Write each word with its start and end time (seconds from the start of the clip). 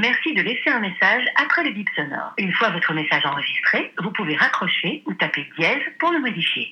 Merci 0.00 0.32
de 0.32 0.40
laisser 0.40 0.70
un 0.70 0.80
message 0.80 1.24
après 1.36 1.62
le 1.62 1.72
bip 1.72 1.86
sonore. 1.94 2.32
Une 2.38 2.52
fois 2.52 2.70
votre 2.70 2.94
message 2.94 3.22
enregistré, 3.26 3.92
vous 4.02 4.10
pouvez 4.12 4.34
raccrocher 4.34 5.02
ou 5.06 5.12
taper 5.12 5.44
dièse 5.58 5.82
pour 5.98 6.10
le 6.10 6.20
modifier. 6.20 6.68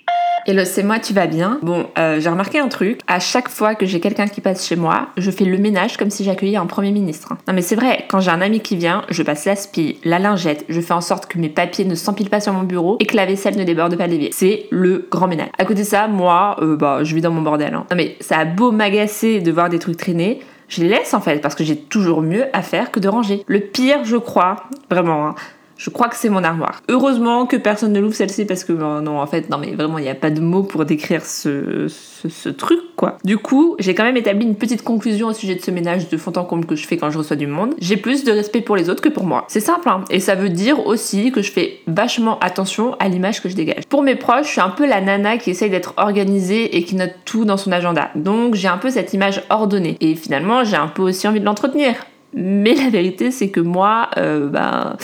Hello, 0.47 0.65
c'est 0.65 0.83
moi, 0.83 0.99
tu 0.99 1.13
vas 1.13 1.27
bien? 1.27 1.59
Bon, 1.61 1.91
euh, 1.99 2.21
j'ai 2.21 2.31
remarqué 2.31 2.59
un 2.59 2.69
truc. 2.69 3.01
À 3.07 3.21
chaque 3.21 3.51
fois 3.51 3.75
que 3.75 3.85
j'ai 3.85 4.01
quelqu'un 4.01 4.29
qui 4.29 4.41
passe 4.41 4.67
chez 4.67 4.77
moi, 4.77 5.11
je 5.19 5.31
fais 5.31 5.45
le 5.45 5.59
ménage 5.59 5.99
comme 5.99 6.09
si 6.09 6.25
j'accueillais 6.25 6.57
un 6.57 6.65
premier 6.65 6.91
ministre. 6.91 7.35
Non 7.47 7.53
mais 7.53 7.61
c'est 7.61 7.77
vrai, 7.77 8.07
quand 8.09 8.21
j'ai 8.21 8.31
un 8.31 8.41
ami 8.41 8.61
qui 8.61 8.77
vient, 8.77 9.05
je 9.11 9.23
passe 9.23 9.45
l'aspi, 9.45 9.99
la 10.05 10.19
lingette, 10.19 10.65
je 10.71 10.81
fais 10.81 10.95
en 10.95 11.03
sorte 11.03 11.27
que 11.27 11.37
mes 11.39 11.51
papiers 11.51 11.85
ne 11.85 11.97
s'empilent 11.97 12.31
pas 12.31 12.41
sur 12.41 12.55
mon 12.55 12.63
bureau 12.63 12.97
et 12.99 13.05
que 13.05 13.17
la 13.17 13.27
vaisselle 13.27 13.59
ne 13.59 13.65
déborde 13.65 13.99
pas 13.99 14.07
l'évier. 14.07 14.31
C'est 14.33 14.69
le 14.71 15.07
grand 15.11 15.29
ménage. 15.29 15.51
À 15.59 15.67
côté 15.67 15.83
de 15.83 15.87
ça, 15.87 16.09
moi, 16.09 16.57
euh, 16.63 16.77
bah, 16.77 17.01
je 17.05 17.15
vis 17.15 17.21
dans 17.21 17.33
mon 17.33 17.43
bordel. 17.43 17.75
hein. 17.75 17.85
Non 17.91 17.97
mais 17.97 18.17
ça 18.21 18.39
a 18.39 18.45
beau 18.47 18.73
m'agacer 18.73 19.41
de 19.41 19.53
voir 19.53 19.69
des 19.69 19.79
trucs 19.79 19.99
traîner, 19.99 20.41
je 20.69 20.83
les 20.83 20.89
laisse 20.89 21.15
en 21.15 21.21
fait 21.21 21.41
parce 21.41 21.55
que 21.55 21.65
j'ai 21.65 21.77
toujours 21.77 22.23
mieux 22.23 22.47
à 22.53 22.63
faire 22.63 22.91
que 22.91 23.01
de 23.01 23.09
ranger. 23.09 23.43
Le 23.47 23.61
pire, 23.61 24.05
je 24.05 24.17
crois, 24.17 24.65
vraiment, 24.91 25.27
hein, 25.27 25.35
je 25.79 25.91
crois 25.91 26.09
que 26.09 26.17
c'est 26.17 26.29
mon 26.29 26.43
armoire. 26.43 26.83
Heureusement 26.89 27.47
que 27.47 27.57
personne 27.57 27.93
ne 27.93 28.01
l'ouvre 28.01 28.15
celle-ci 28.15 28.45
parce 28.45 28.65
que 28.65 28.73
ben, 28.73 29.01
non, 29.01 29.21
en 29.21 29.27
fait, 29.27 29.49
non 29.49 29.59
mais 29.59 29.71
vraiment, 29.71 29.99
il 29.99 30.03
n'y 30.03 30.11
a 30.11 30.17
pas 30.17 30.31
de 30.31 30.41
mots 30.41 30.65
pour 30.65 30.85
décrire 30.85 31.25
ce, 31.25 31.87
ce, 31.89 32.49
truc 32.49 32.81
quoi. 32.97 33.19
Du 33.25 33.39
coup, 33.39 33.77
j'ai 33.79 33.95
quand 33.95 34.03
même 34.03 34.17
établi 34.17 34.45
une 34.45 34.57
petite 34.57 34.83
conclusion 34.83 35.29
au 35.29 35.33
sujet 35.33 35.55
de 35.55 35.63
ce 35.63 35.71
ménage 35.71 36.09
de 36.09 36.17
fond 36.17 36.33
en 36.37 36.45
comble 36.45 36.67
que 36.67 36.75
je 36.75 36.87
fais 36.87 36.97
quand 36.97 37.11
je 37.11 37.19
reçois 37.19 37.37
du 37.37 37.47
monde. 37.47 37.75
J'ai 37.79 37.97
plus 37.97 38.25
de 38.25 38.33
respect 38.33 38.61
pour 38.61 38.75
les 38.75 38.91
autres 38.91 39.03
que 39.03 39.09
pour 39.09 39.25
moi. 39.25 39.45
C'est 39.49 39.61
simple, 39.61 39.89
hein. 39.89 40.05
Et 40.11 40.19
ça 40.19 40.35
veut 40.35 40.49
dire 40.49 40.85
aussi 40.85 41.31
que 41.31 41.43
je 41.43 41.53
fais 41.53 41.79
vachement 41.87 42.41
attention 42.41 42.97
à 42.99 43.09
l'image 43.09 43.41
que 43.41 43.49
je 43.49 43.55
dégage. 43.55 43.85
Pour 43.89 44.03
mes 44.03 44.17
proches, 44.17 44.47
je 44.47 44.53
suis 44.53 44.61
un 44.61 44.71
peu 44.71 44.85
la 44.85 45.01
nana 45.01 45.39
qui 45.39 45.51
essaye 45.51 45.71
d'être 45.71 45.95
organisée 45.97 46.77
et 46.77 46.83
qui 46.83 46.97
note 46.97 47.15
tout 47.25 47.45
dans 47.45 47.57
son 47.57 47.71
agenda. 47.71 48.11
Donc 48.17 48.57
j'ai 48.57 48.69
un 48.69 48.79
peu 48.79 48.91
cette 48.91 49.15
image 49.15 49.45
ordonnée. 49.49 49.97
Et 50.01 50.17
finalement, 50.17 50.65
j'ai 50.65 50.77
un 50.77 50.89
peu 50.89 51.03
aussi 51.03 51.29
envie 51.29 51.41
de 51.41 51.45
l'entretenir. 51.45 51.95
Mais 52.35 52.75
la 52.75 52.91
vérité, 52.91 53.31
c'est 53.31 53.49
que 53.49 53.61
moi, 53.61 54.09
euh, 54.17 54.49
ben 54.49 54.97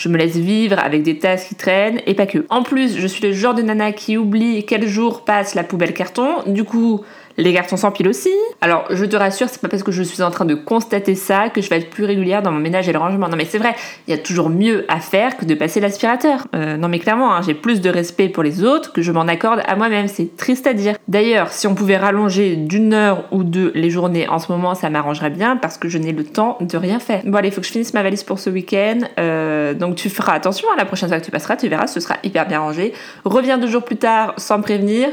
je 0.00 0.08
me 0.08 0.16
laisse 0.16 0.36
vivre 0.36 0.78
avec 0.78 1.02
des 1.02 1.18
tasses 1.18 1.44
qui 1.44 1.54
traînent 1.54 2.00
et 2.06 2.14
pas 2.14 2.24
que. 2.24 2.46
En 2.48 2.62
plus, 2.62 2.96
je 2.96 3.06
suis 3.06 3.22
le 3.22 3.32
genre 3.34 3.52
de 3.52 3.60
nana 3.60 3.92
qui 3.92 4.16
oublie 4.16 4.64
quel 4.64 4.88
jour 4.88 5.26
passe 5.26 5.54
la 5.54 5.62
poubelle 5.62 5.92
carton. 5.92 6.36
Du 6.46 6.64
coup, 6.64 7.02
les 7.40 7.52
cartons 7.52 7.76
s'empilent 7.76 8.08
aussi. 8.08 8.30
Alors, 8.60 8.84
je 8.90 9.04
te 9.04 9.16
rassure, 9.16 9.48
c'est 9.48 9.60
pas 9.60 9.68
parce 9.68 9.82
que 9.82 9.92
je 9.92 10.02
suis 10.02 10.22
en 10.22 10.30
train 10.30 10.44
de 10.44 10.54
constater 10.54 11.14
ça 11.14 11.48
que 11.48 11.60
je 11.60 11.68
vais 11.68 11.78
être 11.78 11.90
plus 11.90 12.04
régulière 12.04 12.42
dans 12.42 12.52
mon 12.52 12.60
ménage 12.60 12.88
et 12.88 12.92
le 12.92 12.98
rangement. 12.98 13.28
Non, 13.28 13.36
mais 13.36 13.44
c'est 13.44 13.58
vrai, 13.58 13.74
il 14.06 14.10
y 14.10 14.14
a 14.14 14.18
toujours 14.18 14.50
mieux 14.50 14.84
à 14.88 15.00
faire 15.00 15.36
que 15.36 15.44
de 15.44 15.54
passer 15.54 15.80
l'aspirateur. 15.80 16.46
Euh, 16.54 16.76
non, 16.76 16.88
mais 16.88 16.98
clairement, 16.98 17.34
hein, 17.34 17.40
j'ai 17.44 17.54
plus 17.54 17.80
de 17.80 17.90
respect 17.90 18.28
pour 18.28 18.42
les 18.42 18.62
autres 18.62 18.92
que 18.92 19.02
je 19.02 19.12
m'en 19.12 19.22
accorde 19.22 19.62
à 19.66 19.76
moi-même. 19.76 20.08
C'est 20.08 20.36
triste 20.36 20.66
à 20.66 20.74
dire. 20.74 20.96
D'ailleurs, 21.08 21.52
si 21.52 21.66
on 21.66 21.74
pouvait 21.74 21.96
rallonger 21.96 22.56
d'une 22.56 22.92
heure 22.92 23.24
ou 23.30 23.42
deux 23.42 23.72
les 23.74 23.90
journées 23.90 24.28
en 24.28 24.38
ce 24.38 24.52
moment, 24.52 24.74
ça 24.74 24.90
m'arrangerait 24.90 25.30
bien 25.30 25.56
parce 25.56 25.78
que 25.78 25.88
je 25.88 25.98
n'ai 25.98 26.12
le 26.12 26.24
temps 26.24 26.58
de 26.60 26.76
rien 26.76 26.98
faire. 26.98 27.22
Bon, 27.24 27.38
allez, 27.38 27.48
il 27.48 27.54
faut 27.54 27.60
que 27.60 27.66
je 27.66 27.72
finisse 27.72 27.94
ma 27.94 28.02
valise 28.02 28.22
pour 28.22 28.38
ce 28.38 28.50
week-end. 28.50 29.00
Euh, 29.18 29.74
donc, 29.74 29.96
tu 29.96 30.10
feras 30.10 30.34
attention 30.34 30.68
à 30.72 30.76
la 30.76 30.84
prochaine 30.84 31.08
fois 31.08 31.20
que 31.20 31.24
tu 31.24 31.30
passeras, 31.30 31.56
tu 31.56 31.68
verras, 31.68 31.86
ce 31.86 32.00
sera 32.00 32.16
hyper 32.22 32.46
bien 32.46 32.60
rangé. 32.60 32.92
Reviens 33.24 33.58
deux 33.58 33.68
jours 33.68 33.84
plus 33.84 33.96
tard 33.96 34.34
sans 34.36 34.60
prévenir 34.60 35.08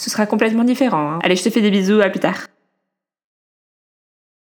ce 0.00 0.08
sera 0.10 0.24
complètement 0.26 0.64
différent. 0.64 1.12
hein. 1.12 1.18
Allez, 1.22 1.36
je 1.36 1.44
te 1.44 1.50
fais 1.50 1.60
des 1.60 1.70
bisous, 1.70 2.00
à 2.00 2.08
plus 2.08 2.20
tard. 2.20 2.49